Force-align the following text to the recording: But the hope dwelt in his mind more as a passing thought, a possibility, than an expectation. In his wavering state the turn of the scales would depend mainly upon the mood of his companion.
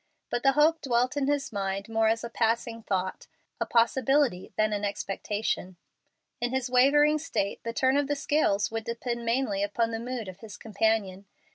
But 0.31 0.41
the 0.41 0.53
hope 0.53 0.81
dwelt 0.81 1.15
in 1.15 1.27
his 1.27 1.53
mind 1.53 1.87
more 1.87 2.07
as 2.07 2.23
a 2.23 2.29
passing 2.31 2.81
thought, 2.81 3.27
a 3.59 3.67
possibility, 3.67 4.51
than 4.57 4.73
an 4.73 4.83
expectation. 4.83 5.77
In 6.39 6.49
his 6.49 6.71
wavering 6.71 7.19
state 7.19 7.61
the 7.63 7.71
turn 7.71 7.97
of 7.97 8.07
the 8.07 8.15
scales 8.15 8.71
would 8.71 8.83
depend 8.85 9.25
mainly 9.25 9.61
upon 9.61 9.91
the 9.91 9.99
mood 9.99 10.27
of 10.27 10.39
his 10.39 10.57
companion. 10.57 11.27